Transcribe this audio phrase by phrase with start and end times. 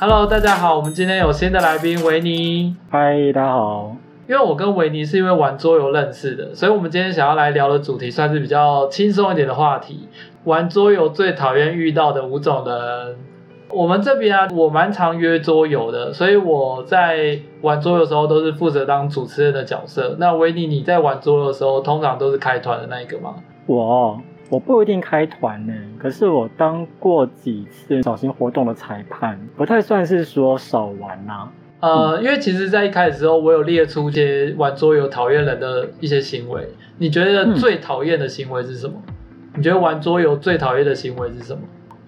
[0.00, 2.74] Hello，大家好，我们今天有新的来宾维尼。
[2.90, 3.96] 嗨，大家好。
[4.30, 10.08] 因为我跟维尼是因为玩桌游认识的，所以我们今天想要来聊的主题算是比较轻松一点的话题。
[10.44, 13.16] 玩桌游最讨厌遇到的五种人。
[13.70, 20.14] 我们这边啊，我蛮常约桌游的，所以我在玩桌游的时候都是负责当主持人的角色。
[20.20, 23.34] 那维尼，你在玩桌游的时候，通常都是开团的那一个吗？
[23.66, 24.20] 我。
[24.48, 31.48] 我不一定开团呢，可是我当过几次小型活动的裁判，不太算是说少玩呐、
[31.80, 36.68] 呃，因为其实，在一开始的时候，我有列出一些玩桌游讨厌人的一些行为。
[36.98, 38.94] 你觉得最讨厌的行为是什么？
[39.06, 39.14] 嗯、
[39.56, 41.60] 你觉得玩桌游最讨厌的行为是什么？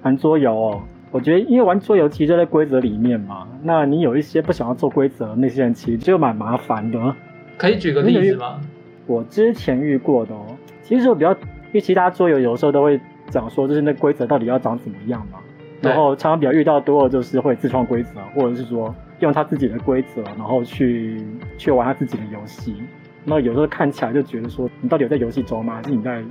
[0.03, 7.15] 玩桌游哦，我觉得因为玩桌游其实就在规则里面嘛，那你有一些不想要做规则，那些人其实就蛮麻烦的。
[7.57, 8.61] 可以举个例子吗？
[9.07, 10.45] 我之前遇过的哦，
[10.83, 11.35] 其实我比较。
[11.73, 15.39] 因为其他桌游有时候都会讲说，就是那规则到底要长怎么样嘛。
[15.81, 21.25] 然后常常比较遇到多的就是会自创规则，或者是说用他自己的规则，然后去
[21.57, 22.77] 去玩他自己的游戏。
[23.25, 25.77] 那有时候看起来就觉得说，你到底有在游戏中吗？
[25.77, 26.23] 还是你在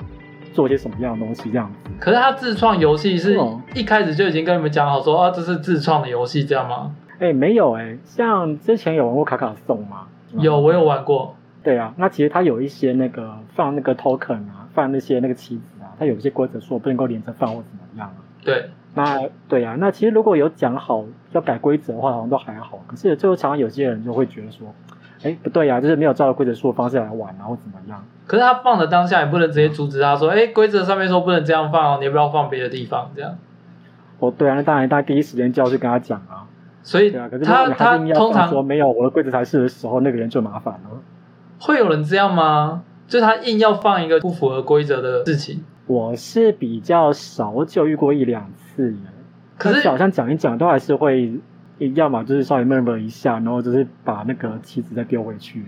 [0.53, 1.89] 做些什么样的东西这样子？
[1.99, 3.39] 可是他自创游戏是
[3.73, 6.95] 一开始就已经跟你们讲好说啊，这是自创的游戏这样吗？
[7.19, 10.07] 哎、欸，没有哎、欸，像之前有玩过卡卡颂吗？
[10.37, 11.35] 有，我有玩过。
[11.63, 14.57] 对啊，那其实它有一些那个放那个 token 啊。
[14.73, 18.15] 放那些那个棋子啊，它有一些规则说不能够连着放或怎么样啊。
[18.41, 19.19] 对，那
[19.49, 22.79] 对啊，那其实如果有讲好要改规则的话，好像都还好。
[22.87, 24.67] 可是最后常常有些人就会觉得说，
[25.23, 28.03] 哎，不对呀、啊，就是没有照着规则书的方式来玩啊，或怎么样。
[28.27, 33.11] 可是他放的当下，也不能直接阻止他说，哎，规则上面说不能这样放哦，你要不要放别的地方？
[33.15, 33.37] 这样。
[34.19, 36.47] 哦，对啊，那当然，他第一时间就要去跟他讲啊。
[36.83, 41.01] 所以，啊、可是他他通常说没有我的规则才是的时候，那个人就麻烦了。
[41.59, 42.83] 会有人这样吗？
[43.07, 48.95] 就他硬要放一个不符合规则的事情，我是比较少，就遇过一两次。
[49.61, 51.31] 可是好像讲一讲都还是会，
[51.95, 55.63] 要么就是稍微 murmur 一下，然后就是把那个棋子再丢回去。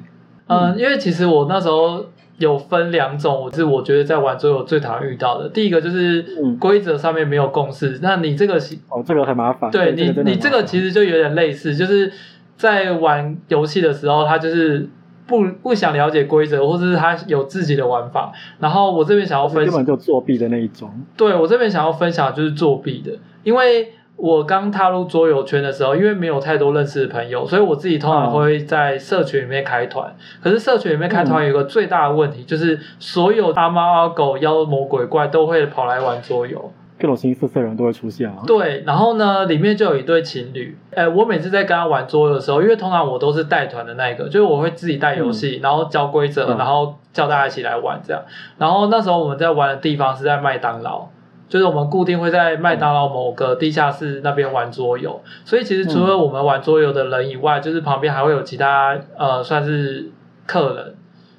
[0.48, 2.06] 嗯，嗯，因为其实我那时候
[2.38, 5.48] 有分两种，我是我觉得在玩桌游最讨厌遇到的。
[5.50, 6.26] 第一个就是
[6.60, 8.56] 规则上面没有共识，嗯、那你这个
[8.90, 9.70] 哦，这个很麻烦。
[9.70, 12.12] 对，对你，你这个其实就有点类似，就是
[12.58, 14.90] 在玩游戏的时候，他就是。
[15.26, 18.34] 不不想了解规则，或者是他有自己的玩法。
[18.60, 20.92] 然后我这边想要分享，根本就作弊的那一种。
[21.16, 30.08] 对，我这边想要分享就是作弊的，因为我刚踏入桌游圈的时候，因为没有太多认识的朋友，所以我自己通常会在社群里面开团。
[30.10, 36.72] 嗯、可是社群里面开团有一个最大的问题，嗯、就是所有阿猫阿狗、妖魔鬼怪都会跑来玩桌游。
[37.00, 38.36] 各种形形色色的人都会出现啊。
[38.46, 40.78] 对，然后呢，里面就有一对情侣。
[40.94, 48.22] 哎，我每次在跟他玩桌游的时候，因为通常我都是带团的那一个，就是我会自己带游戏，嗯、然后教规则，嗯、然后叫大家一起来玩这样。
[48.58, 51.10] 然后那时候我们在玩的地方是在麦当劳，
[51.54, 55.22] 就是我们固定会在麦当劳某个地下室那边玩桌游。
[55.46, 60.10] 所以其实除了我们玩桌游的人以外，就是旁边还会有其他呃算是
[60.48, 60.96] 客人。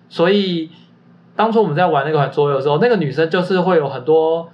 [0.08, 0.70] 所以
[1.34, 4.48] 当初我们在玩那款桌游的时候，那个女生就是会有很多。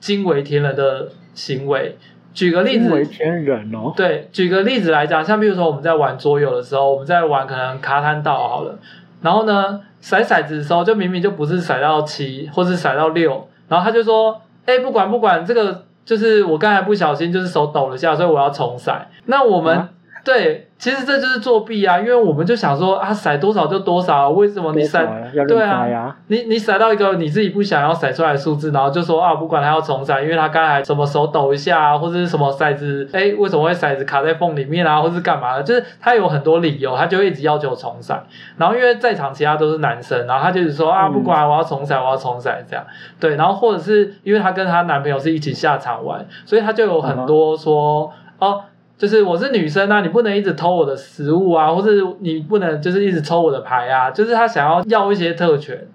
[0.00, 1.96] 惊为天人的行为，
[2.34, 3.90] 举个例子，惊为天人哦。
[3.96, 8.78] 对，举个例子来讲，像比如说我们在玩桌游的时候，我们在玩可能卡坦岛好了，
[9.22, 19.08] 然后呢，甩骰子的时候，就明明就不是甩到七，或是甩到六，然后他就说，哎，不管不管，这个就是我刚才不小心就是手抖了下，所以我要重赛。
[19.26, 19.88] 那我们、
[20.24, 20.68] 对。
[20.76, 24.98] 其实这就是作弊啊，因为我们就想说啊，骰多少就多少，为什么你骰？
[25.06, 35.62] 啊对啊，你你骰到一个你自己不想要骰出来的数字，然后就说啊，不管他要重骰，因为他刚才什么手抖一下啊，或者是什么骰子，哎，为什么会骰子卡在缝里面啊，或是干嘛的？
[35.62, 38.14] 就是他有很多理由，他就一直要求重骰。
[38.58, 42.84] 然后因为在场其他都是男生，然后他就是说啊，不管我要重骰，我要重骰这样。
[43.18, 48.60] 对，然后或者是因为她跟她男朋友是一起下场玩，所以他就有很多说哦。
[48.96, 54.10] 就是我是女生啊，你不能一直偷我的食物啊，或是你不能就是一直抽我的牌啊。
[54.10, 55.86] 就是他想要要一些特权，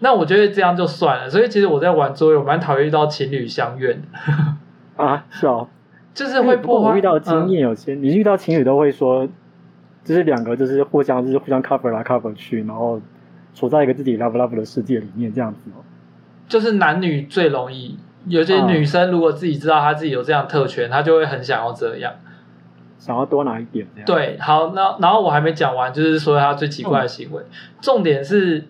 [0.00, 1.30] 那我觉得这样就算了。
[1.30, 4.02] 所以其实我在玩桌游，蛮讨厌遇到情侣相怨
[4.96, 5.68] 的啊，是哦，
[6.12, 6.90] 就是会破坏。
[6.90, 9.28] 我遇到经验有些，嗯、你遇到情侣都会说，
[10.04, 13.00] 就是两个就是互相就是互相 cover 来 cover 去，然后
[13.54, 15.78] 处在一个自己 love love 的世界里面这样子哦。
[16.48, 17.96] 就是男女最容易。
[18.26, 22.12] 有些女生如果自己知道她自己有这样特权，她就会很想要这样，
[22.98, 23.86] 想要多拿一点。
[24.06, 27.42] 对，好，那然后我还没讲完，就是说她最奇怪的行为。
[27.42, 27.46] 嗯、
[27.80, 28.66] 重点是，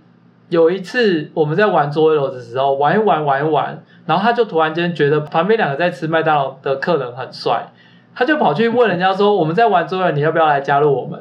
[0.49, 7.69] 有一次我们在玩桌游的时候，玩一玩玩一玩，然后她就突然间觉得旁边两个在吃麦当劳的客人很帅，
[8.15, 11.21] 她就跑去问人家说：“我们在玩桌游，你要不要来加入我们？”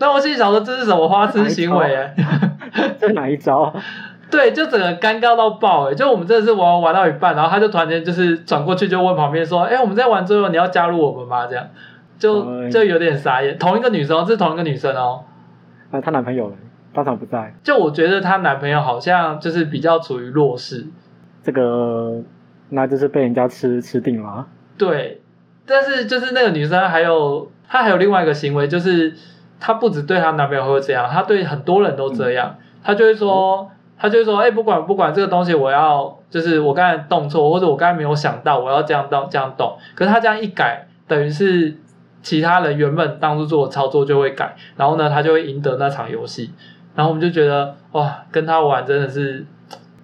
[0.00, 2.14] 那我心里想说：“这是什么花痴行为？”哎，
[3.00, 3.74] 这哪一招？
[4.30, 5.94] 对，就整个尴尬到爆哎！
[5.94, 11.66] 就我们真的是玩玩到一半，然后他就突然间就是转过去就问旁边说：“哎，我们在玩桌游，你要加入我们吗？”这样
[12.18, 13.56] 就就有点傻眼。
[13.58, 15.24] 同一个女生，这是同一个女生哦。
[15.90, 16.56] 那她男朋友呢？
[16.92, 17.54] 当场不在。
[17.62, 20.86] 就我觉得她男朋友好像就是比较处于弱势。
[21.42, 22.20] 这个，
[22.68, 24.46] 那就是被人家吃吃定了。
[24.76, 25.22] 对，
[25.64, 29.14] 但是就是那个女生还有她还有另外一个行为，就是
[29.58, 32.56] 她不止对她男朋友会这样，她对很多人都这样。
[32.82, 33.70] 她、嗯、就会说。
[33.70, 39.76] 嗯他就说：“哎、欸，不管不管这个东西，我要就是我刚才动错，或者我刚才没有想到，我要这样动这样动。
[39.94, 41.76] 可是他这样一改，等于是
[42.22, 46.50] 其他人原本当初做的操作就会改，然后呢，他就会赢得那场游戏。
[46.94, 49.44] 然后我们就觉得哇，跟他玩真的是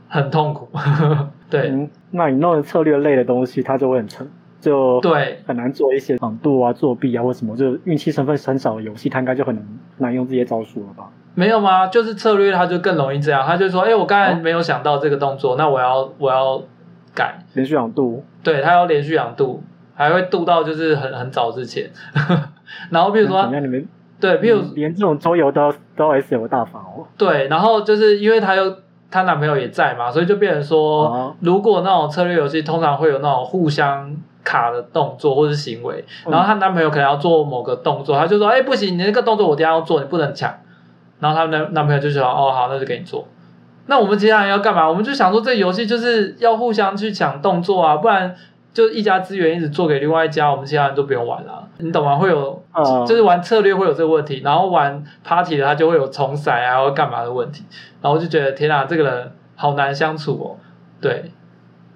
[0.08, 0.68] 很痛苦。
[1.50, 4.28] 对、嗯，那你弄的策略类的东西，他就会很成，
[4.60, 9.64] 就对很难做一些仿度啊、作弊啊或什么，就运气成分很少的游戏，他应该就很难
[9.98, 11.86] 难用这些招数了吧？”没有吗？
[11.88, 13.44] 就是策略，他就更容易这样。
[13.44, 16.62] 他就说：“哎、欸，我刚才没有想到这个动作，哦、那我要我要
[17.14, 18.24] 改连续两度。
[18.42, 19.62] 对”对他要连续两度，
[19.94, 21.90] 还会度到就是很很早之前。
[22.90, 23.88] 然后比如说，你们
[24.20, 27.04] 对，比如连这种桌游都都 S L 大法哦。
[27.18, 28.76] 对，然后就是因为他又
[29.10, 40.54] 他男朋友也在嘛，所以就变成说，哦、如果那种策略游戏通常会有那种互相卡的动作或是行为，然后她男朋友可能要做某个动作，他就说：“哎、欸，不行，你那个动作我等下要做，你不能抢。”
[41.20, 43.26] 然后他男男朋友就说：“哦，好，那就给你做。”
[43.86, 44.88] 那我们接下来要干嘛？
[44.88, 48.34] 我们就想说，这个游戏就是要互相去抢动作啊，不然
[48.72, 51.68] 就一家资源一直做给另外一家，我们其他人都不用玩了。
[51.78, 52.16] 你懂吗？
[52.16, 52.62] 会有，
[53.06, 57.64] 就是玩策略会有这个问题，然后玩 party 的他就会有重骰啊，或干嘛的问题。
[58.00, 60.56] 然后我就觉得，天哪，这个人好难相处哦。
[61.00, 61.30] 对，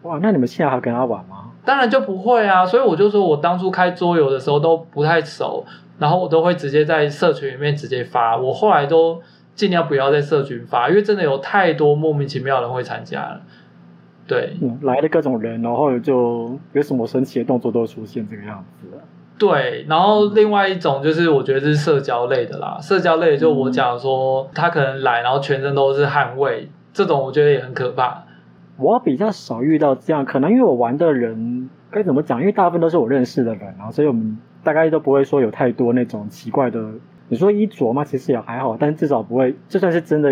[0.03, 1.53] 哇，那你们现在还跟他玩吗？
[1.65, 2.67] 当然就不会啊。
[2.67, 5.65] 所以我就说我当初开桌游的时候都不太熟。
[5.99, 9.21] 然后我都会直接在社群里面直接发，我后来都
[9.55, 13.41] 尽量不要在社群发，因为真的有太多莫名其妙的人会参加了。
[14.27, 18.87] 对，嗯，来的各种人，然后就有什么神奇的动作都会出现这个样子。
[19.39, 28.25] 对，然后另外一种就是我觉得是社交类的啦，社交类就我讲说他可能来，然后全身都是汗味，这种我觉得也很可怕。
[28.77, 32.41] 我比较少遇到这样，可能因为我玩的人该怎么讲？
[32.41, 34.39] 因为大部分都是我认识的人，然后所以我们。
[34.65, 36.85] 大概都不会说有太多那种奇怪的，
[37.29, 40.29] 你说衣着嘛，其实也还好，但至少不会，就算是真的，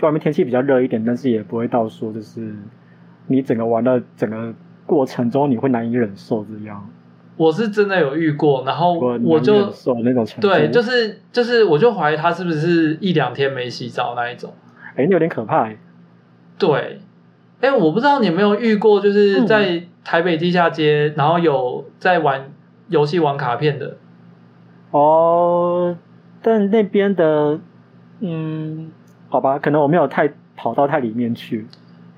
[0.00, 2.56] 外面天气比较热一点，但是也不会到说就是
[3.26, 4.52] 你整个玩的整个
[4.86, 6.88] 过程中你会难以忍受这样。
[7.36, 9.70] 我是真的有遇过，然后我就
[10.40, 14.52] 对，就是就是，我就怀疑他是不是一两天没洗澡那一种。
[14.96, 15.76] 哎，你有点可怕哎。
[16.58, 16.98] 对，
[17.60, 22.50] 哎，我不知道你有没有遇过，就是在台北地下街，嗯、然后有在玩。
[22.88, 23.96] 游戏玩卡片的，
[24.90, 25.96] 哦，
[26.42, 27.58] 但那边的，
[28.20, 28.90] 嗯，
[29.30, 31.66] 好吧，可能我没有太跑到太里面去，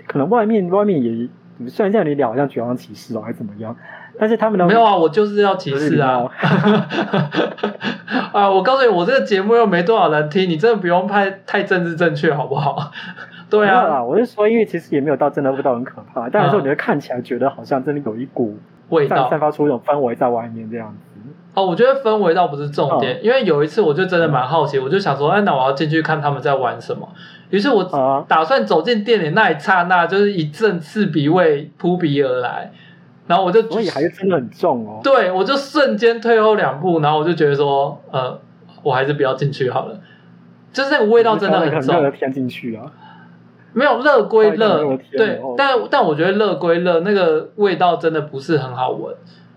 [0.09, 1.29] 可能外面外面也，
[1.69, 3.77] 虽然这样你俩好像举旗示哦，还是怎么样，
[4.19, 6.25] 但是他们的没有啊，我就是要歧视啊，
[8.35, 12.91] 啊，我告诉你，我这个节目又没多少人听，你真的不用太太政治正确好不好？
[13.49, 18.57] 对啊，我是说，因为其实也没有到真的味道很可怕，但是你会看起来觉得好像真的有一股。
[18.89, 21.19] 味道散发出一种氛围在外面这样子。
[21.55, 27.09] 哦，我觉得氛围倒不是重点，哦、因为有一次我就真的蛮好奇，嗯、我就想说，哎，那我要进去看他们在玩什么。
[27.51, 32.71] 于是我打算走进店里那一刹那，就是一阵刺鼻味扑鼻而来，
[33.27, 35.01] 然后我就所以还是真的很重哦。
[35.03, 38.39] 对，我就瞬间退后两步，然后我就觉得说，呃，
[38.85, 39.99] 我还是不要进去好了。
[40.73, 42.85] 就是那个味道真的很重，偏进去啊。
[43.77, 49.15] 没有热归热，对，但但我觉得热归热，那个味道真的不是很好闻。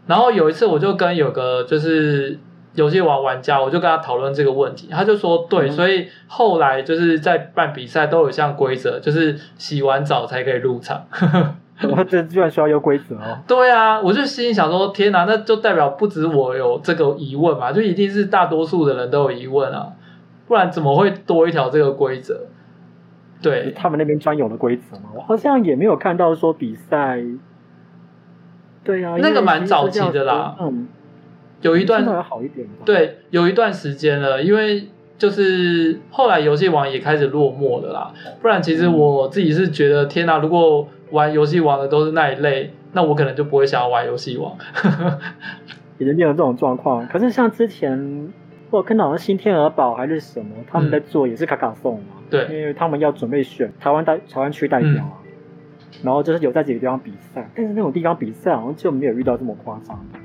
[0.07, 2.37] 然后有一次我就跟有个就是
[2.73, 11.01] 游戏玩玩家，我就跟他讨论这个问题，他就说对，所以后来就是在办比赛都有一项规则，就是洗完澡才可以入场。
[11.89, 13.39] 我这居然需要有规则哦？
[13.47, 19.87] 对啊，我就心里想说，天哪，那就代表不止我有这个疑问嘛，就一定是大多数的人都有疑问啊，
[20.45, 22.41] 不然怎么会多一条这个规则？
[23.41, 27.21] 对，他们那边专有的规则嘛，我好像也没有看到说比赛。
[28.83, 30.87] 对啊，那个蛮早期的啦，嗯，
[31.61, 32.67] 有一段要好一点。
[32.85, 38.13] 对，有一段时间了，因为就是后来游戏王也开始落寞了啦。
[38.41, 44.55] 不然其实我自己是觉得，天哪，如果玩游戏王的都是那一类，那我可能就不会想要玩游戏王。
[45.97, 47.05] 已经变成这种状况。
[47.07, 48.31] 可是像之前
[48.69, 52.15] 我看到好像新天鹅堡还是什么，他们在做也是卡卡颂嘛。
[52.29, 60.19] 对，因为他们要准备选台湾代台湾区代表啊，嗯、然后就是有在几个地方比赛，但是那种地方比赛好像就没有遇到这么夸张的。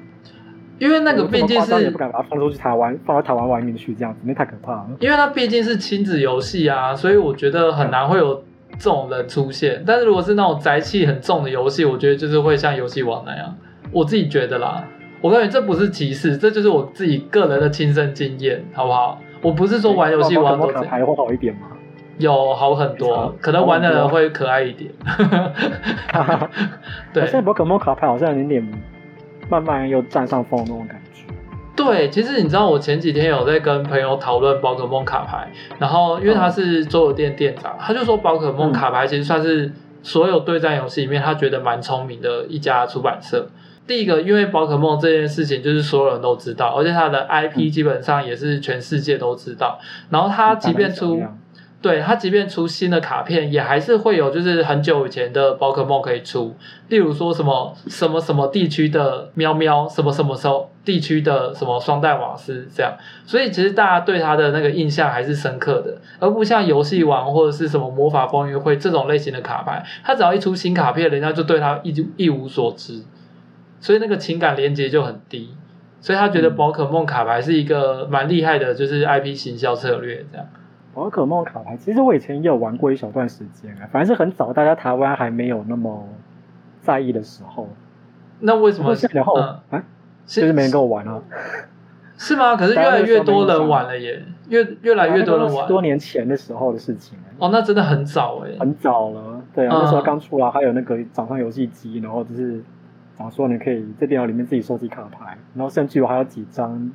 [0.78, 4.88] 因为那个毕竟是也不敢把它放出去台湾，放到台湾外面去这样子，那太可怕了。
[4.98, 9.84] 因为它毕竟是亲子游戏啊，所以我觉得很难会有这种人出现。
[9.86, 13.56] 但是如果是那种宅气很重的游戏，我觉得就是会像游戏王那样。
[13.92, 14.84] 我自己觉得啦，
[15.20, 19.20] 我感觉这不是歧视，这就是我自己个人的亲身经验，好不好？
[19.40, 20.84] 我不是说玩游戏玩都这样。
[20.84, 21.68] 还会好一点吗？
[22.18, 24.92] 有好很多，可能玩的人会可爱一点。
[27.12, 28.64] 对，现在宝可梦卡牌好像有点
[29.48, 31.24] 慢慢又占上风那种感觉。
[31.74, 43.48] 对，其实你知道，我前几天有在跟朋友讨论宝可梦卡牌，然后因为他是桌游店店长，他就说宝可梦卡牌其实算是所有对战游戏里面他觉得蛮聪明的一家出版社。
[43.86, 49.78] 第一个，因为宝可梦这件事情就是所有人都知道，而且它的 IP 基本上也是全世界都知道，
[50.10, 51.22] 然后它即便出。
[51.82, 56.56] 对，它即便出新的卡片，也还是会有就是很久以前的宝可梦可以出，
[56.88, 62.90] 例如说什么什么什么地区的喵喵，什么什么时候地区的什么双蛋瓦斯这样，
[63.26, 73.02] 所以其实大家对它的那个印象还是深刻的，而不像游戏王或者是什么魔法风云会这种类型的卡牌，它只要一出新卡片，人家就对它一一无所知，
[73.84, 75.54] 所以那个情感连接就很低，
[76.00, 80.46] 所以他觉得宝可梦卡牌是一个蛮厉害的，就是 IP 行销策略这样。
[80.94, 86.08] 宝可梦卡牌，其实我以前也有玩过一小段时间啊，反正是很早，大家台湾还没有那么
[86.80, 87.68] 在意的时候。
[88.40, 88.96] 那为什么？
[89.12, 89.62] 然后啊，
[90.24, 91.20] 就是没人跟我玩啊？
[92.16, 92.56] 是吗？
[92.56, 95.68] 可是越来越多人玩了耶，越越来越多人玩。
[95.68, 97.18] 多年前的时候的事情。
[97.38, 99.42] 哦，那真的很早哎，很早了。
[99.54, 102.62] 对啊，那时候刚出来，还有那个掌上游戏机，然后就是
[103.18, 106.90] 讲说你可以在电脑里面自己收集卡牌，然后甚至我还有几张。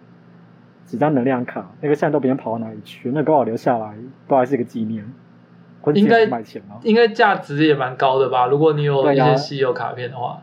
[0.86, 3.12] 几张能量卡，那个现在都别人跑到哪里去？
[3.12, 3.94] 那刚好留下来，
[4.28, 5.06] 都还是一个纪念。
[5.94, 6.78] 应该卖钱吗？
[6.82, 8.48] 应该价值也蛮高的吧？
[8.48, 10.42] 如果你有一些稀有卡片的话。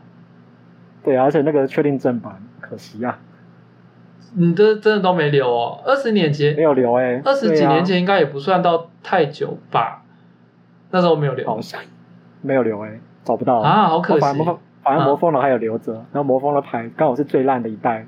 [1.03, 3.19] 对啊，而且那个确定正版，可惜啊。
[4.35, 5.81] 你这真的都没留哦？
[5.85, 10.05] 二十年前没有留哎、欸，二十几年前应该也不算到太久吧？
[10.91, 11.81] 那时候没有留，好像
[12.41, 14.21] 没有留哎、欸，找不到啊，好可惜。
[14.21, 14.37] 反
[14.95, 18.05] 正魔风的还有留着，啊、然后魔风的牌刚好是最烂的一代，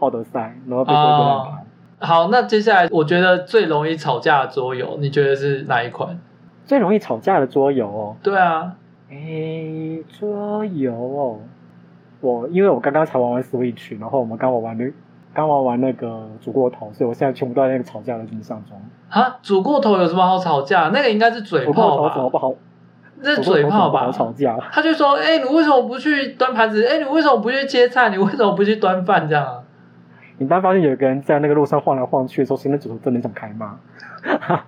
[0.00, 1.64] 奥德赛，然后被说最烂牌。
[2.00, 6.18] 好，那接下来我觉得最容易吵架的桌游，你觉得是哪一款？
[6.64, 8.16] 最容易吵架的桌游哦？
[8.22, 8.74] 对啊，
[9.10, 11.38] 诶，桌游哦，
[12.20, 14.84] 我因为我刚刚才玩完 Switch，然后我们刚玩完那
[15.32, 18.76] 刚玩完那个煮过头，所以我现在全部都在那个吵架的印象中。
[19.08, 20.90] 哈，煮过头有什么好吵架？
[20.92, 22.14] 那个应该是嘴炮吧？
[22.14, 22.52] 怎么不好？
[23.20, 24.10] 那是嘴炮吧？
[24.12, 24.56] 吵架？
[24.72, 26.86] 他就说：“哎，你为什么不去端盘子？
[26.86, 28.10] 哎，你为什么不去切菜？
[28.10, 29.28] 你为什么不去端饭？
[29.28, 29.62] 这样啊？”
[30.38, 33.76] 你当发现有一个人在那个路上晃来晃去的时候，行人主真的想开骂。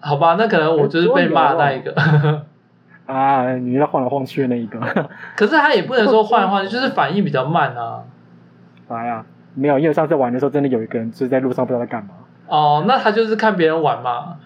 [0.00, 1.94] 好吧，那可能我就是被骂那一个。
[3.06, 4.80] 啊，你在晃来晃去的那一个。
[5.36, 8.02] 可是他也不能说晃来晃去，就是反应比较慢啊。
[8.88, 9.24] 哎呀，
[9.54, 12.10] 没有，因为上次玩的时候，真的有一个人就是在路上不知道在干嘛。
[12.48, 14.38] 哦，那他就是看别人玩嘛。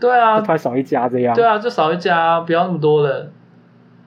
[0.00, 0.40] 对啊。
[0.40, 1.34] 就少一家这样。
[1.34, 3.32] 对啊，就少一家，不要那么多人。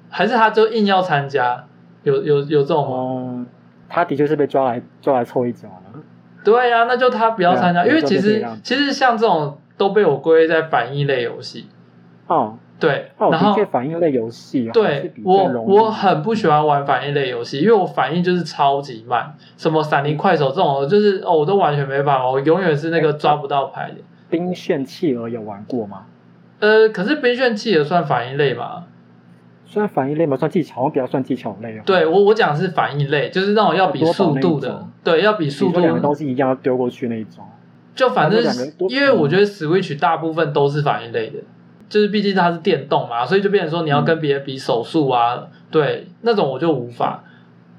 [0.09, 1.63] 还是他就硬要参加？
[2.03, 2.95] 有有有这种吗？
[2.99, 3.45] 嗯
[3.91, 5.99] 他的确是被抓来抓来凑一脚了。
[6.43, 11.67] 对呀、啊，那就他不要参加，啊、因为其实其实像这种都被我归类在反应类游戏。
[12.27, 23.95] 哦，对，哦、然后反应类游戏，对我我很不喜欢玩反应类游戏，因为我反应就是超级慢，什么闪灵快手这种，就是哦，我都完全没办法，我永远是那个抓不到牌的。
[24.29, 26.05] 冰炫企鹅有玩过吗？
[26.59, 28.85] 呃，可是冰炫企鹅算反应类吗？
[29.65, 30.35] 算反应类吗？
[30.35, 31.79] 算技巧，我比较算技巧类。
[31.85, 35.79] 对我，我讲的是反应类，就是那种要比速度的，对，要比速度。
[35.79, 37.43] 两个东西一样要丢过去那一种。
[37.95, 38.41] 就反正，
[38.89, 41.39] 因为我觉得 Switch 大部分都是反应类的，
[41.87, 47.23] 就是毕竟它是电动嘛，所以就变成说你要跟别人比手速啊，嗯、对，那种我就无法，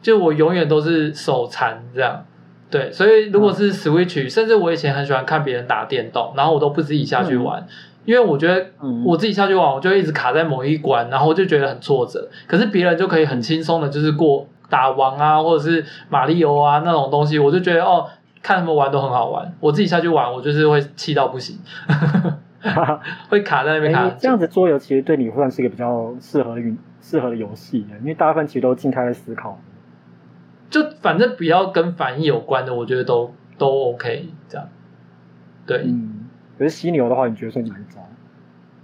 [0.01, 2.25] 就我永远都是手残这样。
[2.71, 7.61] 对，所以如果是 Switch，、嗯、甚至我以前很喜欢看别人打电动，然后我都不自己下去玩。
[7.61, 7.69] 嗯
[8.07, 8.67] 因为我觉得
[9.05, 12.29] 我自己下去玩，我就一直卡在某一关，然后我就觉得很挫折。
[12.47, 18.07] 可是别人就可以很轻松的，就是过打王啊，或者是马里欧啊那种东西，我就觉得哦，
[18.43, 19.55] 看他们玩都很好玩。
[19.61, 21.59] 我自己下去玩，我就是会气到不行，
[23.29, 24.05] 会卡在那边卡。
[24.05, 29.61] 欸、这样子桌游其实对你算是一个比较适合的运适合的游戏，因为大部分其实都静态的思考。
[30.71, 34.69] 就反正不要跟反应有关的，我觉得都都 OK 这样。
[35.67, 35.83] 对。
[35.85, 36.17] 嗯
[36.57, 38.03] 可是犀牛的话，你觉得算哪一种？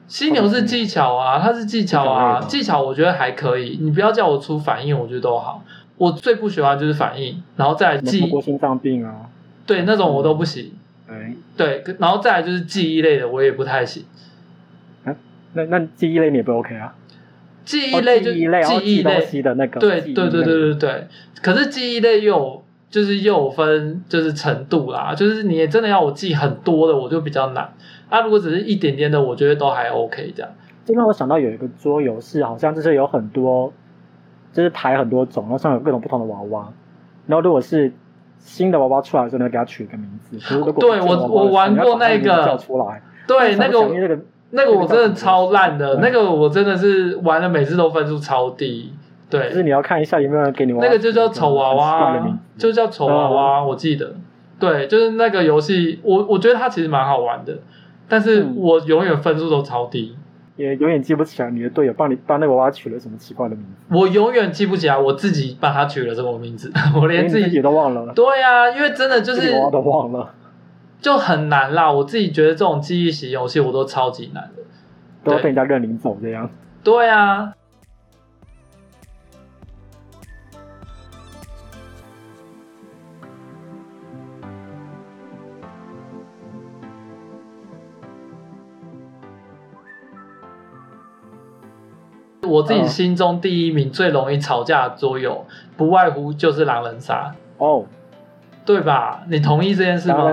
[0.09, 3.76] 犀牛是技巧啊，它是技巧啊，技巧我觉得还可以。
[3.83, 5.62] 你不要叫我出反应，我觉得都好。
[5.99, 8.26] 我最不喜欢就是反应，然后再来记。
[8.28, 9.28] 过心脏病啊？
[9.66, 10.73] 对，那种我都不行。
[11.07, 14.07] 哎，对，然后再来就是记忆类的，我也不太行。
[15.05, 15.14] 啊、
[15.52, 16.95] 那那记忆类你也不 OK 啊？
[17.66, 21.06] 记忆类就记忆类，记忆类的那个，对对对对对对。
[21.42, 27.70] 可是记忆类又有就是又有分就是程度啦，就是你也真的要我记很多的，我就比较难。
[28.08, 30.50] 那、啊、如果只是一点点的，我觉得都还 OK 这样。
[30.85, 33.73] 这让我想到有一个桌游是好像就是有很多，
[34.52, 36.73] 就是牌很多种，然后上面有各种不同的娃娃。
[37.26, 37.92] 然后如果是
[38.38, 40.38] 新的娃娃出来的时候，你要给它取一个名字。
[40.38, 44.16] 可是如果对我我玩过那个叫出来，对那个那个
[44.56, 48.92] 那个我真的超烂的，那个我真的是玩了每次都分数超低。
[49.28, 50.80] 对，就是你要看一下有没有人给你玩。
[50.84, 54.14] 那个就叫丑娃娃，就叫丑娃娃，我记得。
[54.58, 57.58] 对，就是那个游戏，我我觉得它其实蛮好玩的，
[58.08, 60.16] 但是我永远分数都超低。
[60.56, 63.94] 也永远记不起来你的队友帮你帮那个娃娃取了什么奇怪的名字。
[63.94, 68.10] 我永远记不起来我自己帮他取了什么名字， 我连自己，都忘了。
[68.14, 70.30] 对呀、啊，因为真的就是娃娃都忘了，
[71.00, 71.90] 就很难啦。
[71.90, 76.50] 我自己觉得这种记忆型游戏我都超级难的，都被人家认领走这样。
[76.82, 77.52] 对啊。
[92.48, 95.44] 我自己心中第一名最容易吵架的桌游，
[95.76, 97.84] 不外乎就是狼人杀哦，
[98.64, 99.24] 对吧？
[99.28, 100.32] 你同意这件事吗？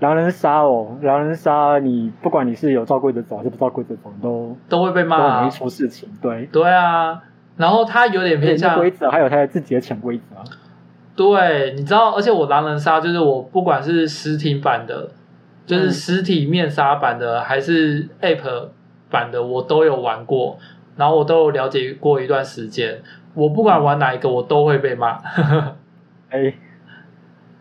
[0.00, 6.08] 狼人杀哦，狼人杀，你不管你是有照规则走还是不照规则走，都都会被骂，都容易出事情。
[6.20, 7.22] 对对啊，
[7.56, 10.36] 然后他有点偏向规则，还有他自己的潜规则。
[11.16, 15.08] 对，你知道，而且我狼人杀就是我不管是实体版的，
[15.64, 18.68] 就是实体面杀版的，嗯、还是 App
[19.10, 20.58] 版的，我都有玩过。
[20.96, 23.02] 然后我都有了解过一段时间，
[23.34, 25.18] 我不管玩哪一个，我都会被骂。
[26.28, 26.54] 哎，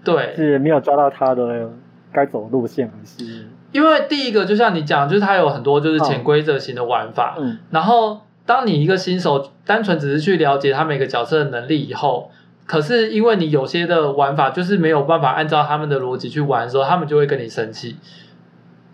[0.03, 1.69] 对，是没有抓到他的
[2.15, 3.47] 该走的路线，还是？
[3.73, 7.35] 因为第一个就像你讲，就是它有很多就是潜规则型的玩法。
[7.37, 7.57] 嗯。
[7.71, 12.31] 然后，当你一个新手单纯只是去了解他每个角色的能力以后，
[12.65, 17.97] 可是因为你有些的玩法就是没有办法按照他们的逻辑去玩的时候，他们就会跟你生气。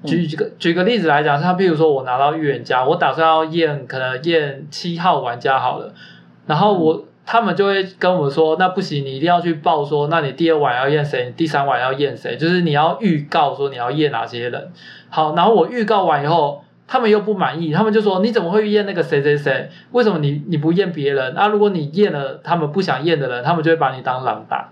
[0.04, 5.94] 举举个举个例子来讲，像譬如说我拿到预言家，我打算要验，可能验七号玩家好了，
[6.48, 14.72] 然后我、嗯、他们就会跟我说，那不行，你一定要去报说，那你第二晚要验谁，第三晚要验谁，就是你要预告说你要验哪些人。
[15.10, 19.70] 好，然后我预告完以后，他们又不满意，他们就说你怎么会验那个谁谁谁？
[19.92, 21.34] 为什么你你不验别人？
[21.38, 24.70] 啊，如果你验了他们不想验的人，他们就会把你当狼打。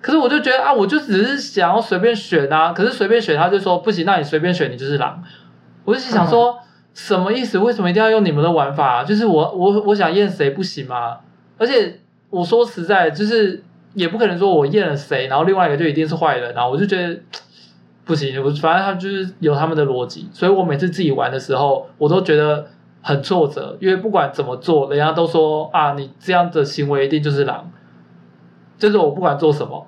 [0.00, 5.22] 可是我就觉得啊，我就只是想要随便选啊，可是随便选他就说不行，那你随便选你就是狼。
[5.84, 6.56] 我就想说
[6.94, 7.58] 什么意思？
[7.58, 9.04] 为什么一定要用你们的玩法啊？
[9.04, 11.18] 就是我我我想验谁不行吗？
[11.60, 16.66] 而且我说实在，就是也不可能说我验了谁，然后另外一个就一定是坏人啊。
[16.66, 17.20] 我就觉得
[18.06, 22.66] 不行，我反正他就是有他们的逻辑，所以我每次自己玩的时候，我都觉得
[23.02, 27.70] 很挫折，因为不管怎么做，人家都说啊，你这样的行为一定就是狼。
[28.78, 29.86] 就是我不管做什么，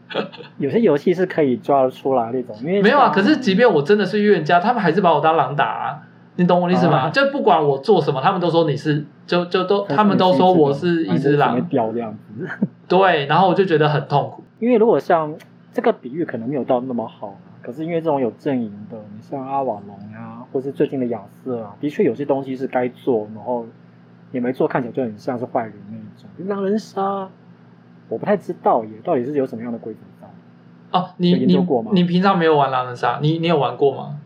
[0.56, 3.10] 有些游戏是可以抓得出来那种，因为没有啊。
[3.14, 6.02] 可是即便我真的是预言家，他们还是把我当狼打啊。
[6.36, 6.98] 你懂我意思吗？
[7.02, 11.60] 啊、就不管我做什么，他们都说你是，就就都，他们都说我是一只狼。
[11.68, 12.48] 掉这样子。
[12.88, 14.42] 对，然后我就觉得很痛苦。
[14.58, 15.34] 因为如果像
[15.72, 23.66] 这个比喻可能没有到那么好，可是因为这种有阵营的，你像阿瓦隆啊，或是最近的亚瑟啊，的确有些东西是该做，然后
[24.30, 27.28] 也没做，看起来就很像是坏人那一种，狼人杀。
[28.08, 30.26] 我不太知道耶，到底是有什么样的规则在？
[30.98, 31.56] 哦，你你
[31.92, 34.18] 你平常没有玩狼人杀，你你有玩过吗？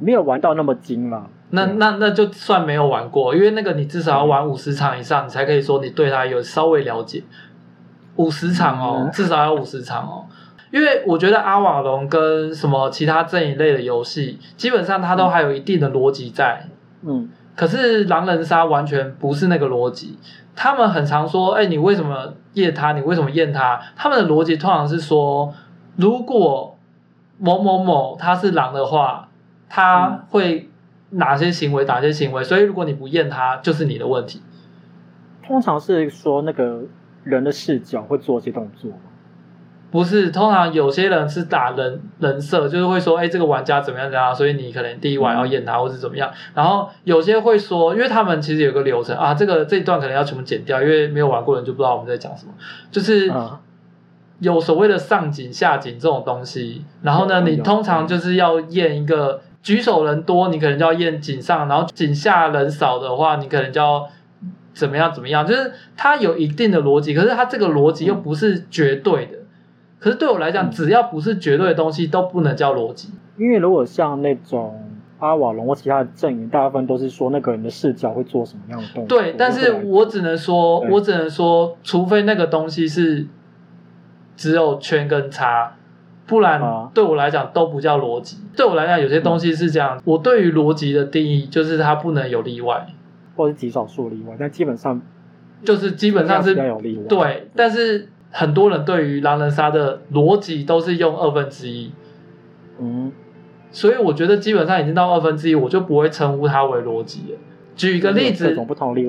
[0.00, 1.28] 没有玩到那么精了。
[1.50, 7.22] 那那那就算没有玩过，因为那个你至少要玩五十场以上，你才可以说你对它有稍微了解。
[8.16, 10.26] 五十场哦，嗯、至少要五十场哦。
[10.70, 16.66] 因为我觉得阿瓦隆跟什么其他这一类的游戏，基本上它都还有一定的逻辑在。
[17.02, 17.28] 嗯。
[17.56, 20.16] 可是狼人杀完全不是那个逻辑。
[20.54, 22.92] 他们很常说：“哎，你为什么验他？
[22.92, 25.52] 你为什么验他？”他们的逻辑通常是说
[25.96, 26.76] ：“如果
[27.38, 29.28] 某某某他是狼的话，
[29.70, 30.68] 他会
[31.08, 31.86] 哪些行为？
[31.86, 32.44] 哪些行为？
[32.44, 34.42] 所以如果你不验他，就是你的问题。”
[35.42, 36.82] 通常是说那个
[37.24, 38.92] 人的视角会做一些动作。
[39.90, 46.30] 不是，通常有些人是打人人设，就是会说，哎，这个玩家怎么样怎么样，所以你可能第一晚要验他，或是怎么样。
[46.54, 52.52] 然后有些会说，因为他们其实有个流程啊，这个这一段可能要全部剪掉，因为没有玩过的人就不知道我们在讲什么。
[52.92, 53.28] 就是
[54.38, 64.08] 有所谓的上警下警这种东西，然后呢，你通常就是要验一个举手人多，你可能就要验井上，然后井下人少的话，你可能就要
[64.72, 69.38] 怎么样怎么样，就是它有一定的逻辑，可是它这个逻辑又不是绝对的。
[69.98, 73.10] 可是对我来讲，只要不是绝对的东西，都不能叫逻辑。
[73.36, 74.82] 因为如果像那种
[75.18, 79.18] 阿瓦隆或其他的阵营，大部分都是说那个人的视角会做什么样的动作。
[79.18, 83.26] 对，但是我只能说，我只能说，除非那个东西是
[84.36, 85.74] 只有圈跟叉，
[86.30, 88.38] 不然对我来讲都不叫逻辑。
[88.56, 90.00] 对我来讲，有些东西是这样。
[90.06, 92.86] 我对于逻辑的定义就是它不能有例外，
[93.36, 95.02] 或是极少数例外，但基本上
[95.62, 97.04] 就是基本上是要有例外。
[97.06, 98.08] 对，但是。
[98.32, 101.90] 很多人对于狼人杀的逻辑都是用二分之一，
[102.78, 103.10] 嗯，
[103.72, 107.38] 所以我觉得基本上已经到二分之一，我就不会称呼它为逻辑了。
[107.74, 108.56] 举个例子，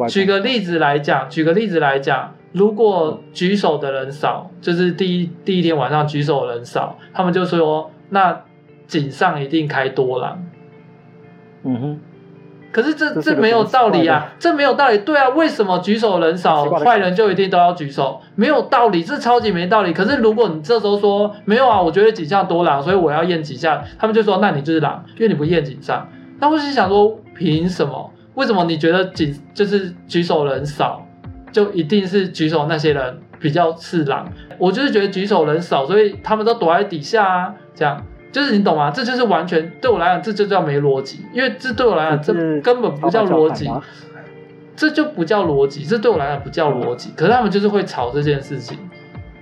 [0.09, 8.41] 举个例子来讲，举个例子来讲，如果举手的人少，就是第一第一天晚上举手的人少，他们就说那
[8.87, 10.43] 井上一定开多狼，
[11.63, 11.99] 嗯哼。
[12.73, 14.97] 可是这这没有道理啊，这没有道理。
[14.99, 18.21] 对啊，为什么举手人少，坏人就一定都要举手？
[18.35, 19.91] 没有道理，这超级没道理。
[19.91, 26.07] 可是如果你这时候说没有啊，我觉得井上多狼，所以我要验几下，他们就说那你就是狼，因为你不验井上。
[26.39, 28.09] 那我是想说，凭什么？
[28.35, 31.05] 为什么你觉得井就是举手人少，
[31.51, 34.25] 就一定是举手那些人比较次郎？
[34.57, 38.05] 我就是觉得举手人少，所以他们都躲在底下啊，这样。
[38.31, 38.89] 就是你懂吗？
[38.89, 41.19] 这就是完全对我来讲，这就叫没逻辑。
[41.33, 43.69] 因为这对我来讲，这根本不叫逻辑，
[44.73, 45.83] 这就不叫逻辑。
[45.83, 47.11] 这对我来讲不叫逻辑。
[47.17, 48.77] 可是他们就是会吵这件事情。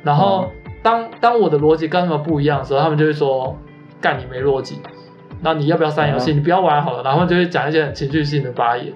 [0.02, 3.56] 然后当当我的逻辑跟他们不一样的时候，他们就会说
[4.02, 4.80] ：“干你没逻辑。”
[5.42, 6.34] 那你要不要删游戏？
[6.34, 7.04] 你不要玩好了。
[7.04, 8.92] 然后就会讲一些很情绪性的发言。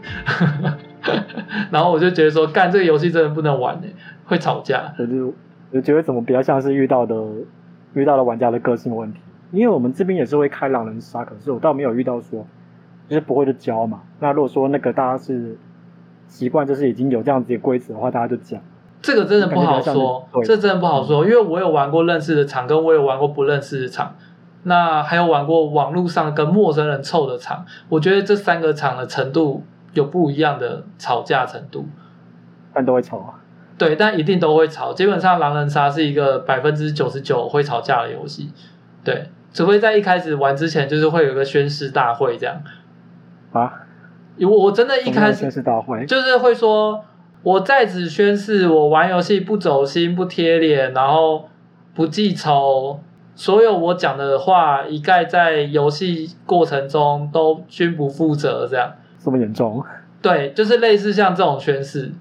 [1.71, 3.87] 然后我就觉得说：“干这个游戏真的不能玩呢，
[4.25, 5.33] 会吵架。”我就
[5.71, 7.15] 我觉得怎么比较像是遇到的
[7.93, 9.19] 遇到了玩家的个性问题。
[9.51, 12.45] 因为我们这边也是会开狼人杀，可是我倒没有遇到说，
[13.07, 14.01] 就是不会就教嘛。
[14.19, 15.55] 那如果说那个大家是
[16.27, 18.59] 习惯，就是已经有这样子的规则的话，大家就讲。
[19.01, 24.15] 这个真的不好说，这真的不好说，因为我有玩过认识的场，跟我有玩过不认识的场，
[24.63, 27.65] 那还有玩过网络上跟陌生人凑的场。
[27.89, 31.87] 我觉得这三个场的程度有不一样的吵架程度，
[32.73, 33.39] 但都会吵啊。
[33.77, 34.93] 对，但一定都会吵。
[34.93, 38.51] 基本上狼人杀是一个百分之九十九会吵架的游戏，
[39.03, 39.29] 对。
[39.53, 42.59] 除非在一开始玩之前，就是会有一个宣誓大会这样
[43.51, 43.71] 啊，
[44.39, 47.05] 我我真的一开始宣誓大会就是会说，
[47.43, 51.47] 我在此宣誓，我玩游戏不走心、不贴脸，然后
[51.93, 52.99] 不记仇，
[53.35, 59.83] 所有我讲的话一概在游戏过程中都均不负责，这样这么严重？
[60.21, 62.11] 对，就是类似像这种宣誓。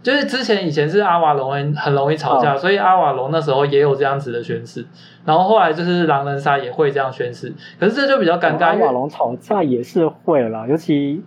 [0.00, 4.86] 就是之前以前是阿瓦隆很很容易吵架，哦、所以阿瓦隆那时候也有这样子的宣誓，
[5.24, 8.66] 然后后来就是狼人杀也会这样宣誓，可是这就比较尴尬。
[8.66, 11.20] 阿瓦隆吵架也是会啦，尤其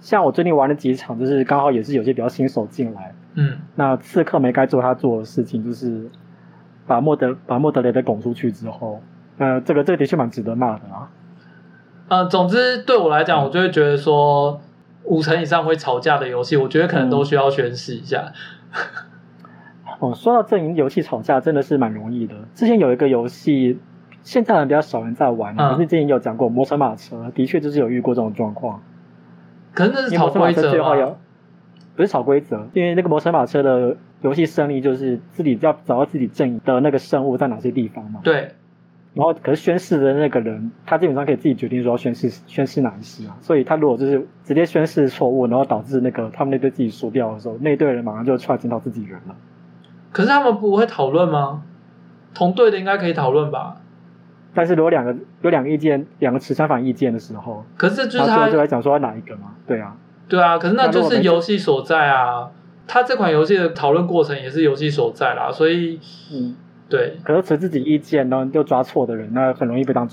[0.00, 6.08] 像我最近玩的几场，就是刚好也是有些比较新手进来，嗯，那刺客没该做他做的事情，就是
[6.86, 9.02] 把莫德把莫德雷德拱出去之后，
[9.38, 11.10] 呃，这个这个的确蛮值得骂的啊。
[12.08, 14.60] 呃，总之对我来讲，我就会觉得说。
[15.08, 18.32] 五成以上会吵架的游戏，我觉得可能都需要宣誓一下。
[20.00, 22.34] 哦，说到阵营游戏吵架，真的是蛮容易的。
[22.56, 23.78] 之前有一个游戏，
[24.24, 28.82] 现在人比较少人在玩，可是之前有讲过《魔神马车》，的确就是有遇过这种状况。
[29.72, 31.14] 可是那是吵规则吗？
[31.94, 38.18] 不是吵规则，因为那个《魔神马车》的游戏胜利就是自己要找到自己阵营的那个生物在哪些地方嘛。
[38.24, 38.56] 对。
[39.16, 43.34] 然后，可是宣誓的那个人，他基本上可以自己决定说要宣誓宣誓哪一些啊。
[43.40, 49.34] 所以他如果就是直接宣誓错误，然后导致那个他们那队自己输掉的时候，那一队人马上就出来检讨自己人了。
[50.12, 51.62] 可是他们不会讨论吗？
[52.34, 53.78] 同队的应该可以讨论吧？
[54.52, 59.54] 但是如果两个有两个意见，两个持相反意见的时候，可是就是他就来讲说要哪一个嘛？
[59.66, 59.96] 对啊，
[60.28, 60.58] 对啊。
[60.58, 62.50] 可是那就是游戏所在啊。
[62.86, 65.98] 他这款游戏的讨论过程也是游戏所在啦，所以
[66.34, 66.54] 嗯。
[66.88, 70.08] 对，可是持自己意见然后，又抓错的人，那很容易被当，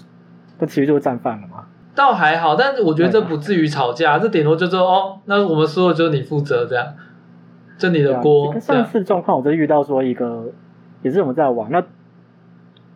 [0.60, 1.66] 那其实就是战犯了嘛。
[1.96, 6.88] 倒还好，但是我觉得这不至于吵架，这顶多就说哦，那我们输了就是你负责这样，
[7.78, 8.60] 这你的锅。
[8.60, 10.52] 上次状况我就遇到说一个，
[11.04, 11.84] 也是我们在玩，那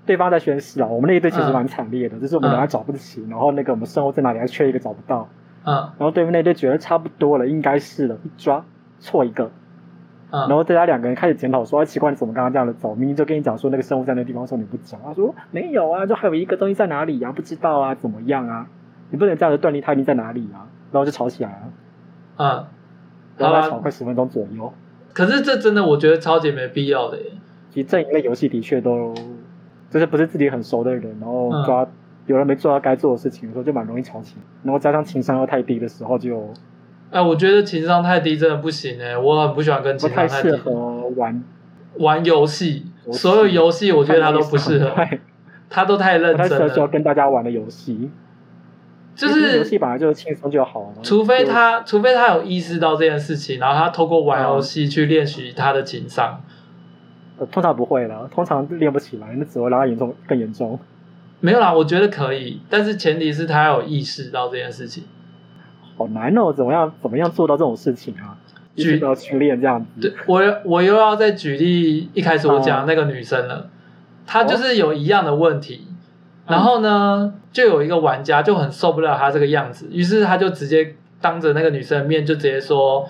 [0.07, 5.29] 对方在宣誓啊，我们那一队其实蛮惨烈的，就是我们两个找不起，然后那个我们身后在哪里还缺一个找不到，
[5.65, 8.65] 嗯，然后对面那队觉得差不多了，应该是了，一抓
[8.99, 9.51] 错一个。
[10.29, 12.93] 然后大家两个人开始检讨说：“奇怪，你怎么刚刚这样的走？
[12.93, 17.31] 明明就跟你讲说那个生物在那个地方，说你不讲。”他说：“没有啊，就还有一个东西在哪里呀？
[17.31, 18.67] 不知道啊，怎么样啊？
[19.09, 21.63] 你不能这样子断定它一定在哪里啊。”然后就吵起来了。
[22.37, 22.65] 嗯，
[23.37, 24.73] 然后吵快十分钟左右。
[25.13, 27.31] 可是这真的我觉得超级没必要的耶。
[27.69, 29.13] 其实阵营类游戏的确都，
[29.89, 31.87] 就是不是自己很熟的人，然后抓、嗯、
[32.25, 34.41] 有人没做到该做的事情的时候，就蛮容易吵起来。
[34.63, 36.53] 然后加上情商又太低的时候，就。
[37.09, 40.49] 哎，我觉得情商太低真的不行哎，我很不喜欢跟情商太低。
[40.49, 40.71] 不太适合
[41.15, 41.43] 玩
[41.99, 44.93] 玩游戏，所有游戏，我觉得他都不适合，
[45.69, 46.69] 他 都太认真了。
[46.73, 48.11] 需要跟大家玩的游戏，
[49.15, 50.87] 就是游戏本来就是轻松就好了。
[51.01, 56.41] 除非他，除非他有意识到这件事情，然后他透过玩游戏去练习他的情商。
[57.39, 60.77] 呃，通常不会了，通常练不起来，那只会让他严重更严重。
[61.39, 65.03] 没有啦，我觉得可以，但是前提是他有意识到这件事情。
[65.97, 68.37] 好难哦，怎么样怎么样做到这种事情啊？
[68.75, 70.01] 举要训练这样子。
[70.01, 73.65] 对，我我又要再举例，一开始我讲那个女生了，啊、
[74.27, 75.87] 她就是有一样的问题，
[76.45, 83.07] 哦、然后呢，就有一个玩家就很受不了她这个样子，于是他就直接当着那个女生的面就直接说：“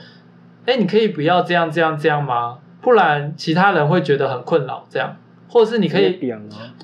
[0.66, 2.60] 哎，你可以不要这样这样这样吗？
[2.82, 5.18] 不然其他人会觉得很困扰。”这样。
[5.50, 6.20] 或者是你可以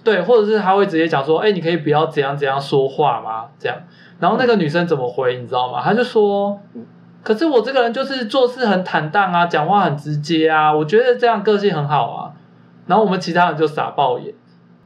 [0.05, 3.45] 对，或者是他会直接讲说，哎，你可以不要怎样怎样说话吗？
[3.59, 3.77] 这样，
[4.23, 5.81] 然后那个女生怎么回，你知道吗？
[5.83, 6.57] 她就说，
[7.21, 12.31] 可是我这个人就是做事很坦荡啊，讲话很直接啊，我觉得这样个性很好啊。
[12.87, 14.33] 然后我们其他人就傻爆眼，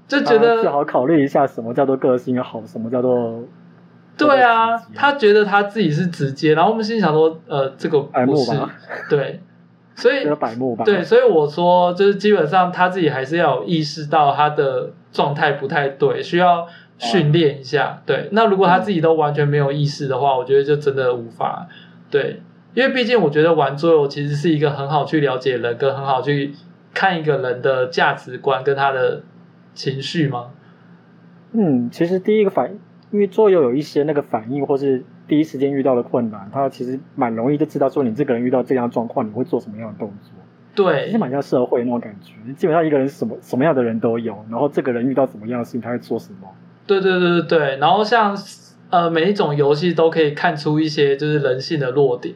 [0.08, 3.44] 就觉得最好考虑一下什么叫做个性好，什么叫做
[4.18, 8.52] 对啊，他觉得他自己是直接，然后我们心里想说，呃，这个不是。
[9.08, 9.40] 对。
[9.96, 10.28] 所以
[10.86, 18.02] 对，所以我说，就是基本上他自己还是要有意识到他的状态不太对，需要训练一下。
[18.06, 21.68] 对，那如果他自己都完全没有意识的话，我觉得就真的无法。
[22.10, 22.42] 对，
[22.74, 26.54] 因为毕竟我觉得玩桌游其实是一个很好去了解人，跟很好去
[26.94, 29.24] 看一个人的价值观跟他的
[29.74, 30.52] 情绪吗？
[31.54, 32.80] 嗯，其实第一个反应，
[33.12, 35.04] 因为桌游有一些那个反应，或是。
[35.28, 40.32] 第一时间遇到的困难，他其实蛮容易就知道说你这个人遇到这样状况，你会做什么样的动作。
[40.74, 42.32] 对，其实蛮像社会那种感觉。
[42.54, 46.48] 基本上一个人什么什么样的人都有，然后这个人遇到什么样的事情，他会做什么。
[46.88, 47.78] 对对对对对。
[47.78, 48.36] 然后像
[48.90, 52.34] 呃每一种游戏都可以看出一些就是人性的弱点。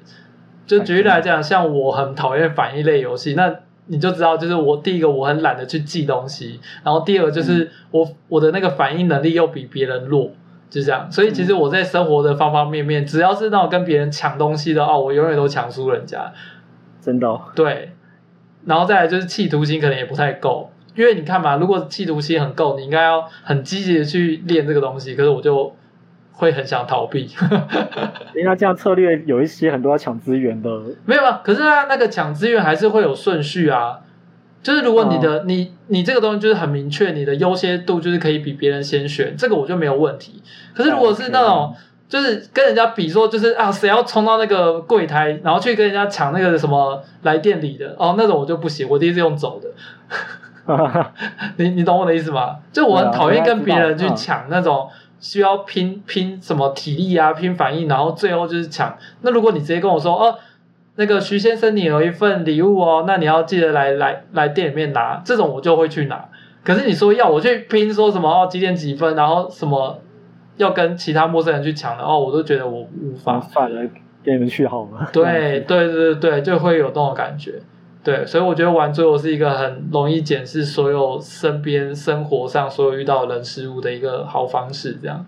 [0.67, 3.51] 就举例来讲，像我很讨厌反应类游戏，那
[3.87, 10.31] 你就知道，就是我第一个我很懒得去记东西，然后第二个就是我、嗯、我的那个反应能力又比别人弱。
[10.69, 16.31] 就这样，所以其实我在生活的方方面面，嗯、只要是那种跟别人抢东西的哦，我永远都抢输人家，
[17.01, 17.41] 真的、哦。
[17.53, 17.91] 对，
[18.63, 25.73] 然后再来就是企图心可能也不太够，因为你看嘛，如果企图心很够，你应该要很积极的去练这个东西，可是我就
[26.31, 27.29] 会很想逃避。
[28.35, 30.69] 因为这样策略有一些很多要抢资源的，
[31.05, 33.99] 没有啊，可是啊那个抢资源还是会有顺序啊。
[34.63, 40.43] 就是如果你的、哦、你你这个东西就是很明确，你的优先度就是可以比别人先选，这个我就没有问题。
[40.75, 41.75] 可是如果是那种
[42.07, 49.69] 就是跟人家比说，就是啊谁要冲到那个柜台，然后去跟人家抢那个什么来店里的哦，那种我就不行，我第一次用走的。
[51.57, 52.57] 你你懂我的意思吗？
[52.71, 54.87] 就我很讨厌跟别人去抢那种
[55.19, 58.97] 需要拼拼什么体力啊，拼反应，然后最后就是抢。
[59.21, 60.35] 那如果你直接跟我说哦。
[60.97, 66.25] 那个徐先生，你有一份礼物哦，那你要记得来来来店里面拿，这种我就会去拿。
[66.65, 69.99] 可是你说要我去拼，说什么哦几点几分，然后什么
[70.57, 73.39] 要跟其他陌生人去抢的哦，我都觉得我无法。
[73.39, 73.89] 算了，
[74.21, 75.09] 给你们去好了。
[75.13, 77.53] 对对对对，就会有这种感觉。
[78.03, 84.97] 对，所以我觉得玩桌游是一个很容易检视所有身边生活上所有遇到的人事物的一个好方式。
[85.01, 85.25] 这样，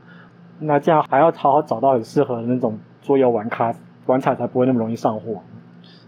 [0.59, 3.71] 那这样还要好好找到很适合的那种桌游玩卡
[4.07, 5.41] 玩彩，才不会那么容易上火。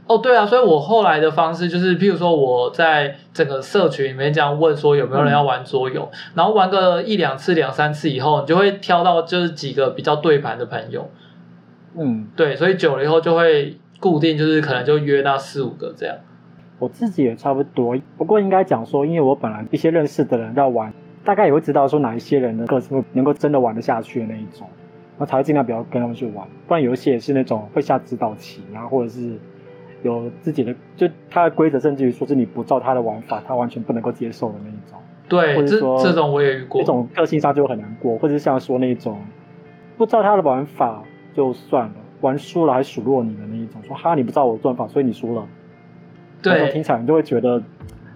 [0.07, 11.09] 哦，对啊，所以我后来的方式就是，譬如说我在整个社群里面这样问说有没有人要玩桌游，嗯、然后玩个一两次、两三次以后，你就会挑到就是几个比较对盘的朋友。
[11.97, 16.15] 嗯，对，所以久了以后就会固定，就是可能就约那四五个这样。
[16.79, 24.67] 我自己也差不多，不过应该讲说，因为我本来一些认识的人在玩，大概也会知道说哪一些人的个性能够真的玩得下去的那一种，
[25.17, 29.37] 那才会尽量不要跟他们去玩，不然游戏也是那种会下指导棋，然后或者是。
[30.03, 34.99] 有自己的，就他的规则，甚至于说是你不照他的玩法，他完全不能够接受的那一种。
[35.27, 36.79] 对，或者说这这种我也遇过。
[36.79, 39.17] 那种个性上就很难过，或者是像说那种
[39.97, 41.01] 不照他的玩法
[41.33, 45.47] 就算了，玩输了还数落你的那一种，说哈你不照我的玩法，所以你输了。
[46.49, 46.59] 对。
[46.59, 47.61] 那种听起来你就会觉得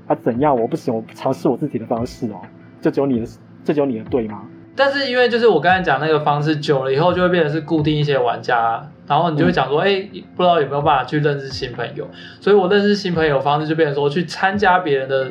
[0.08, 0.60] 啊怎样？
[0.60, 2.42] 我不行，我尝试我自己的方式哦，
[2.82, 3.28] 就只有你的，
[3.63, 4.44] 这只有你的对吗？
[4.76, 12.08] 但是因为就是我刚才讲那个方式久了以后，就会变成是固定一些玩家，然后你就会讲说，哎、嗯欸，不知道有没有办法去认识新朋友。
[12.39, 15.30] 所以我认识新朋友的方式就变成说，去参加别人的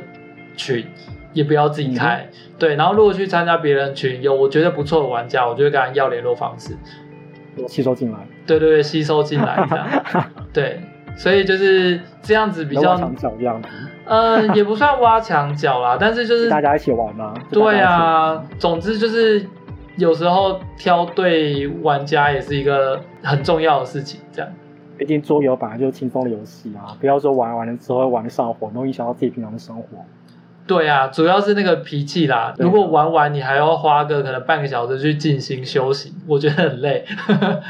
[0.54, 0.84] 群，
[1.32, 2.28] 也不要自己开。
[2.30, 6.76] 嗯、对，然后如果去参加别人群，有我觉得不错的玩家，我就会跟他要联络方式，
[7.66, 8.18] 吸收进来。
[8.46, 9.88] 对对对，吸收进来这样。
[10.52, 10.80] 对。
[11.18, 13.68] 所以就是这样子比较墙角这样子，
[14.06, 17.34] 嗯，也不算挖墙脚啦， 但是就是大家一起玩嘛。
[17.50, 19.44] 对啊，总之就是
[19.96, 24.48] 有时候挑对玩家也是一个很重要的事情，这样。
[24.96, 29.84] 毕竟桌游本来就是轻松的游戏啊，不要说玩完了之后会玩得上火，容易影响到自己平常的生活。
[30.68, 32.54] 对啊，主要是那个脾气啦。
[32.58, 37.04] 如果玩完你还要花个可能半个小时去静心休息，我觉得很累。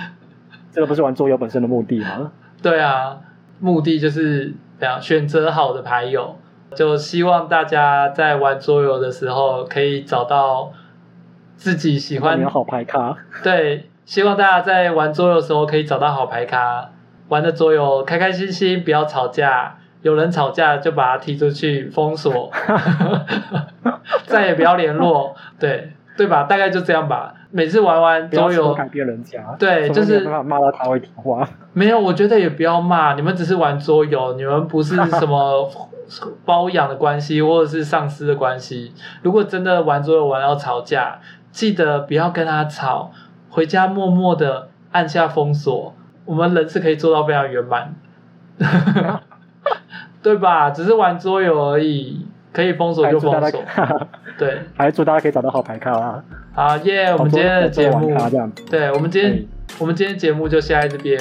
[0.72, 2.32] 这个不是玩桌游本身的目的吗？
[2.62, 3.18] 对啊，
[3.60, 6.36] 目的就是这样，选择好的牌友，
[6.74, 10.72] 就希望大家在玩桌游的时候可以找到
[11.56, 13.16] 自己喜欢的好牌卡。
[13.42, 16.90] 对，希望大家在玩桌游的时候可以找到好牌卡，
[17.28, 19.76] 玩的桌游开开心心，不要吵架。
[20.02, 22.52] 有人吵架就把他踢出去封锁，
[24.26, 26.44] 再也不要联络，对对吧？
[26.44, 27.34] 大概就这样吧。
[27.50, 31.48] 每次玩完桌游，改变人家，对，就是骂到他会听话。
[31.72, 35.70] 没有，我觉得也不要骂，你们只是玩桌游，你们不是什么
[36.44, 38.92] 包养的关系或者是上司的关系。
[39.22, 43.10] 如果真的玩桌游玩到吵架，记得不要跟他吵，
[43.48, 45.94] 回家默默的按下封锁。
[46.26, 47.94] 我们人是可以做到非常圆满。
[50.20, 50.68] 对吧？
[50.70, 53.62] 只是玩桌游而已，可以封锁就封锁。
[54.38, 56.24] 对，还祝大家可以找到好牌卡啊！
[56.54, 57.12] 好耶！
[57.12, 58.16] 我们今天的节目，
[58.70, 59.44] 对，我们今天
[59.78, 61.20] 我们今天节目就先在这边。